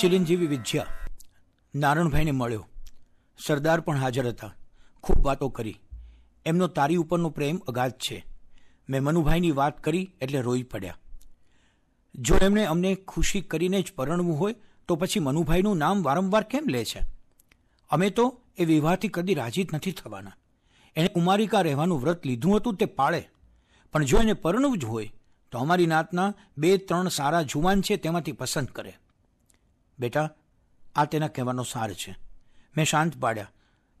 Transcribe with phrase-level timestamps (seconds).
[0.00, 0.86] ચિરંજીવી વિદ્યા.
[1.74, 2.68] નારણભાઈને મળ્યો.
[3.46, 4.54] સરદાર પણ હાજર હતા.
[5.02, 5.80] ખૂબ વાતો કરી.
[6.46, 8.26] એમનો તારી ઉપરનો પ્રેમ અગાધ છે.
[8.88, 10.98] મેં મનુભાઈની વાત કરી એટલે રોઈ પડ્યા.
[12.14, 14.54] જો એમણે અમને ખુશી કરીને જ પરણવું હોય,
[14.88, 17.02] તો પછી મનુભાઈનું નામ વારંવાર કેમ લે છે?
[17.90, 20.32] અમે તો એ વિવાહથી કદી રાજી જ નથી થવાના.
[20.96, 23.28] એણે કુમારિકા રહેવાનું વ્રત લીધું હતું તે પાળે.
[23.92, 25.12] પણ જો એને પરણવું જ હોય
[25.54, 28.94] તો અમારી નાતના બે, ત્રણ સારા જુવાન છે, તેમાંથી પસંદ કરે.
[29.98, 30.30] બેટા,
[30.94, 32.16] આ તેના કહેવાનો સાર છે.
[32.76, 33.50] મેં શાંત પાડ્યા.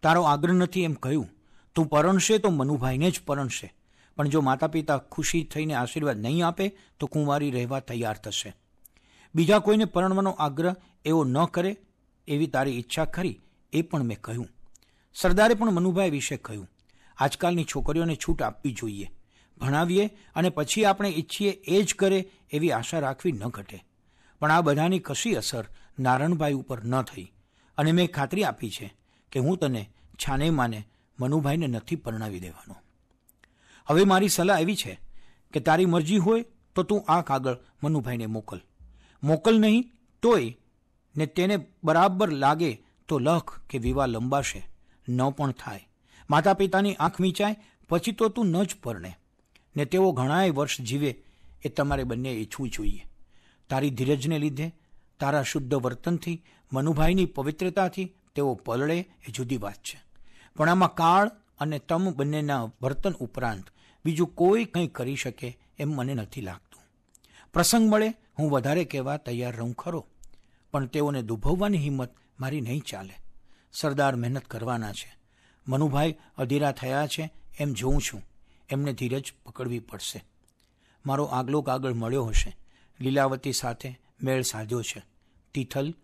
[0.02, 1.28] તારો આગ્રહ નથી એમ કહ્યું.
[1.74, 3.74] તું પરણશે તો મનુભાઈને જ પરણશે.
[4.16, 8.56] પણ જો માતા પિતા ખુશી થઈને આશીર્વાદ નહીં આપે, તો કુંવારી રહેવા તૈયાર થશે.
[9.34, 10.74] બીજા કોઈને પરણવાનો આગ્રહ
[11.04, 11.76] એવો ન કરે,
[12.28, 13.40] એવી તારી ઈચ્છા ખરી,
[13.72, 14.48] એ પણ મેં કહ્યું.
[15.14, 16.68] સરદારે પણ મનુભાઈ વિશે કહ્યું.
[17.18, 19.10] આજકાલની છોકરીઓને છૂટ આપવી જોઈએ.
[19.58, 23.84] ભણાવીએ અને પછી આપણે ઈચ્છીએ એ જ કરે એવી આશા રાખવી ન ઘટે.
[24.40, 25.64] પણ આ બધાની કશી અસર
[25.98, 27.32] નારણભાઈ ઉપર ન થઈ.
[27.78, 28.94] અને મેં ખાતરી આપી છે
[29.32, 30.88] કે હું તને છાને માને
[31.20, 32.76] મનુભાઈને નથી પરણાવી દેવાનો.
[33.86, 35.00] હવે મારી સલાહ એવી છે
[35.52, 38.60] કે તારી મરજી હોય તો તું આ કાગળ મનુભાઈને મોકલ.
[39.22, 40.56] મોકલ નહીં તોય
[41.16, 44.68] ને તેને બરાબર લાગે તો લખ કે વિવાહ લંબાશે.
[45.08, 45.88] ન પણ થાય.
[46.30, 47.56] માતા પિતાની આંખ મીચાય,
[47.88, 49.18] પછી તો તું ન જ પરણે.
[49.76, 51.16] ને તેઓ ઘણાય વર્ષ જીવે
[51.64, 53.06] એ તમારે બંને ઈચ્છવું જોઈએ.
[53.70, 54.74] તારી ધીરજને લીધે,
[55.20, 60.02] તારા શુદ્ધ વર્તનથી, મનુભાઈની પવિત્રતાથી તેઓ પલળે એ જુદી વાત છે.
[60.56, 63.64] પણ આમાં કાળ અને તમ બંનેના વર્તન ઉપરાંત
[64.04, 66.82] બીજું કોઈ કંઈ કરી શકે એમ મને નથી લાગતું.
[67.52, 70.06] પ્રસંગ મળે, હું વધારે કહેવા તૈયાર રહું ખરો,
[70.72, 73.14] પણ તેઓને દુભવવાની હિંમત મારી નહીં ચાલે.
[73.72, 75.16] સરદાર મહેનત કરવાના છે.
[75.68, 78.22] મનુભાઈ અધીરા થયા છે, એમ જોઉં છું.
[78.70, 80.24] એમને ધીરજ પકડવી પડશે.
[81.06, 82.56] મારો આગલો કાગળ મળ્યો હશે.
[83.00, 85.02] લીલાવતી સાથે મેળ સાધ્યો છે.
[85.54, 85.94] તિથલ,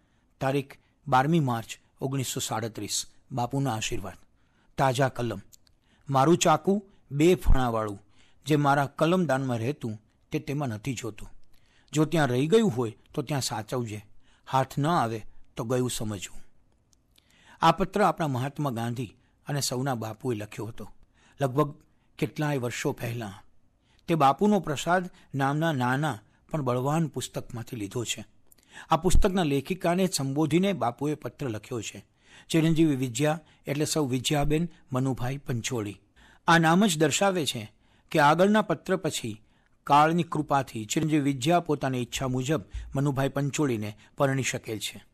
[0.41, 0.76] તારીખ
[1.09, 3.06] બારમી માર્ચ ઓગણીસો સાડત્રીસ.
[3.32, 4.15] બાપુના આશીર્વાદ.
[4.78, 5.41] તાજા કલમ.
[6.10, 8.03] મારું ચાકુ બે ફણાવાળું.
[8.47, 11.28] જે મારા કલમદાનમાં રહેતું તે તેમાં નથી જોતું.
[11.93, 14.06] જો ત્યાં રહી ગયું હોય તો ત્યાં સાચવજે.
[14.49, 15.26] હાથ ન આવે
[15.56, 16.41] તો ગયું સમજવું.
[17.60, 19.16] આ પત્ર આપણા મહાત્મા ગાંધી
[19.47, 20.91] અને સૌના બાપુએ લખ્યો હતો.
[21.41, 21.75] લગભગ
[22.20, 23.42] કેટલાય વર્ષો પહેલાં.
[24.08, 26.20] તે બાપુનો પ્રસાદ નામના નાના
[26.50, 28.25] પણ બળવાન પુસ્તકમાંથી લીધો છે.
[28.91, 32.06] આ પુસ્તકના લેખિકાને સંબોધીને બાપુએ પત્ર લખ્યો છે.
[32.50, 36.00] ચિરંજીવી વિદ્યા એટલે સૌ વિદ્યાબેન મનુભાઈ પંચોળી.
[36.48, 37.72] આ નામ જ દર્શાવે છે
[38.10, 39.42] કે આગળના પત્ર પછી
[39.84, 42.60] કાળની કૃપાથી ચિરંજીવી વિદ્યા પોતાની ઈચ્છા મુજબ
[42.94, 45.04] મનુભાઈ પંચોળીને પરણી શકે છે.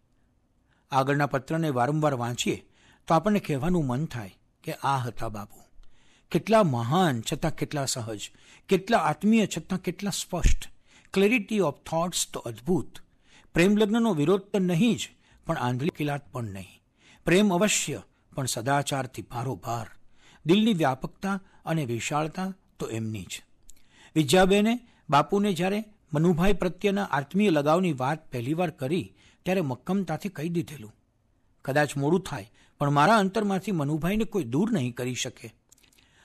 [0.91, 2.67] આગળના પત્રને વારંવાર વાંચીએ
[3.07, 5.66] તો આપણને કહેવાનું મન થાય કે આ હતા બાપુ.
[6.31, 8.31] કેટલા મહાન છતાં કેટલા સહજ,
[8.69, 10.69] કેટલા આત્મીય છતાં કેટલા સ્પષ્ટ.
[11.15, 12.99] ક્લેરિટી ઓફ થોટ્સ તો અદ્ભુત.
[13.55, 15.09] પ્રેમ લગ્નનો વિરોધ તો નહીં જ,
[15.47, 16.83] પણ આંધળી કિલાત પણ નહીં.
[17.25, 18.03] પ્રેમ અવશ્ય,
[18.37, 19.87] પણ સદાચારથી ભારોભાર.
[20.47, 23.43] દિલની વ્યાપકતા અને વિશાળતા તો એમની જ.
[24.17, 30.95] વિદ્યાબેને બાપુને જ્યારે મનુભાઈ પ્રત્યેના આત્મીય લગાવની વાત પહેલીવાર કરી, ત્યારે મક્કમતાથી કહી દીધેલું.
[31.65, 35.55] કદાચ મોડું થાય, પણ મારા અંતરમાંથી મનુભાઈને કોઈ દૂર નહીં કરી શકે.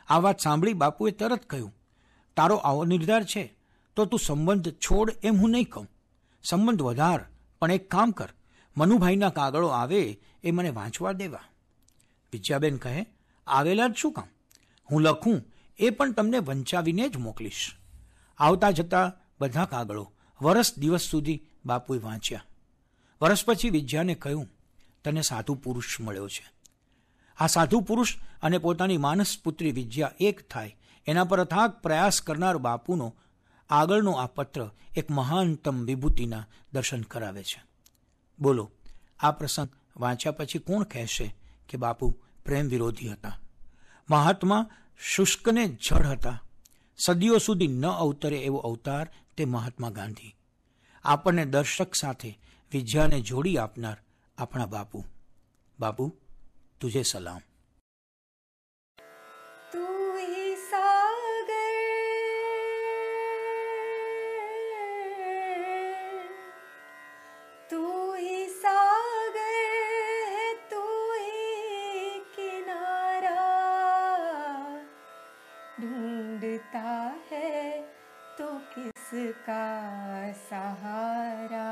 [0.08, 1.76] આ વાત સાંભળી બાપુએ તરત કહ્યું,
[2.38, 3.58] તારો આવો નિર્ધાર છે,
[3.96, 5.88] તો તું સંબંધ છોડ એમ હું નહીં કહું.
[6.44, 7.26] સંબંધ વધાર,
[7.60, 8.30] પણ એક કામ કર,
[8.78, 11.44] મનુભાઈના કાગળો આવે એ મને વાંચવા દેવા.
[12.34, 13.06] વિજયાબેન કહે,
[13.48, 14.28] આવેલા જ શું કામ?
[14.92, 15.42] હું લખું,
[15.78, 17.76] એ પણ તમને વંચાવીને જ મોકલીશ.
[18.38, 22.46] આવતા જતા બધા કાગળો વરસ દિવસ સુધી બાપુએ વાંચ્યા.
[23.22, 24.50] વરસ પછી વિજ્યાને કહ્યું,
[25.04, 26.61] તને સાધુ પુરુષ મળ્યો છે.
[27.38, 30.78] આ સાધુ પુરુષ અને પોતાની માનસ પુત્રી વિદ્યા એક થાય.
[31.06, 33.16] એના પર અથાગ પ્રયાસ કરનાર બાપુનો
[33.70, 37.64] આગળનો આ પત્ર એક મહાનતમ વિભૂતિના દર્શન કરાવે છે.
[38.40, 38.72] બોલો,
[39.20, 41.36] આ પ્રસંગ વાંચ્યા પછી કોણ કહેશે
[41.70, 43.40] કે બાપુ પ્રેમ વિરોધી હતા?
[44.10, 46.44] મહાત્મા શુષ્કને જળ હતા.
[46.98, 50.36] સદીઓ સુધી ન અવતરે એવો અવતાર તે મહાત્મા ગાંધી.
[51.04, 52.40] આપણને દર્શક સાથે
[52.72, 53.98] વિદ્યાને જોડી આપનાર
[54.38, 55.06] આપણા બાપુ.
[55.80, 56.16] બાપુ
[56.82, 57.40] तुझे सलाम।
[59.74, 61.78] तू ही सागर।
[67.72, 69.76] तू ही सागर
[70.30, 73.44] है, तू ही किनारा।
[75.82, 76.90] ढूंढता
[77.32, 77.82] है
[78.38, 79.66] तो किसका
[80.34, 81.71] सहारा?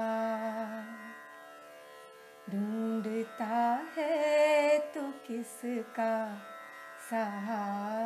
[7.09, 7.98] सहा